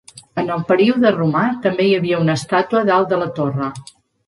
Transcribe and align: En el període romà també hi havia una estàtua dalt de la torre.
En 0.43 0.47
el 0.53 0.63
període 0.71 1.11
romà 1.17 1.43
també 1.67 1.87
hi 1.89 1.93
havia 1.99 2.23
una 2.23 2.39
estàtua 2.43 2.83
dalt 2.91 3.15
de 3.15 3.23
la 3.27 3.31
torre. 3.39 3.71